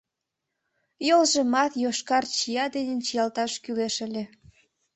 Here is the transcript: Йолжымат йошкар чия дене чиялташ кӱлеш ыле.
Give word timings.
Йолжымат 1.07 1.71
йошкар 1.83 2.23
чия 2.35 2.65
дене 2.75 2.95
чиялташ 3.05 3.53
кӱлеш 3.63 3.95
ыле. 4.07 4.23